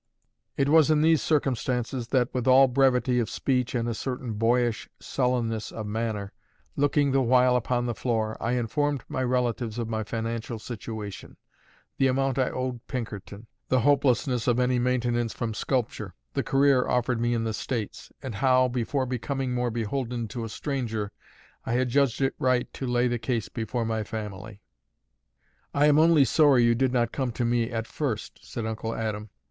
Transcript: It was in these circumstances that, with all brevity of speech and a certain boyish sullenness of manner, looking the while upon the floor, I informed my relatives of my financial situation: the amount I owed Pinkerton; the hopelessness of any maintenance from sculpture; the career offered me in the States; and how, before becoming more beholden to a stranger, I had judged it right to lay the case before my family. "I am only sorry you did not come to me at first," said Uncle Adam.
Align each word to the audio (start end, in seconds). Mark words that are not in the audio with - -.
It 0.57 0.67
was 0.67 0.89
in 0.89 1.01
these 1.03 1.21
circumstances 1.21 2.07
that, 2.07 2.33
with 2.33 2.47
all 2.47 2.67
brevity 2.67 3.19
of 3.19 3.29
speech 3.29 3.75
and 3.75 3.87
a 3.87 3.93
certain 3.93 4.33
boyish 4.33 4.89
sullenness 4.99 5.71
of 5.71 5.85
manner, 5.85 6.33
looking 6.75 7.11
the 7.11 7.21
while 7.21 7.55
upon 7.55 7.85
the 7.85 7.93
floor, 7.93 8.35
I 8.41 8.53
informed 8.53 9.03
my 9.07 9.21
relatives 9.21 9.77
of 9.77 9.87
my 9.87 10.03
financial 10.03 10.57
situation: 10.57 11.37
the 11.99 12.07
amount 12.07 12.39
I 12.39 12.49
owed 12.49 12.79
Pinkerton; 12.87 13.45
the 13.69 13.81
hopelessness 13.81 14.47
of 14.47 14.59
any 14.59 14.79
maintenance 14.79 15.33
from 15.35 15.53
sculpture; 15.53 16.15
the 16.33 16.41
career 16.41 16.87
offered 16.87 17.21
me 17.21 17.35
in 17.35 17.43
the 17.43 17.53
States; 17.53 18.11
and 18.23 18.33
how, 18.33 18.67
before 18.69 19.05
becoming 19.05 19.53
more 19.53 19.69
beholden 19.69 20.27
to 20.29 20.43
a 20.43 20.49
stranger, 20.49 21.11
I 21.63 21.73
had 21.73 21.89
judged 21.89 22.21
it 22.23 22.33
right 22.39 22.73
to 22.73 22.87
lay 22.87 23.07
the 23.07 23.19
case 23.19 23.49
before 23.49 23.85
my 23.85 24.03
family. 24.03 24.61
"I 25.75 25.85
am 25.85 25.99
only 25.99 26.25
sorry 26.25 26.63
you 26.63 26.73
did 26.73 26.91
not 26.91 27.11
come 27.11 27.31
to 27.33 27.45
me 27.45 27.69
at 27.69 27.85
first," 27.85 28.39
said 28.41 28.65
Uncle 28.65 28.95
Adam. 28.95 29.29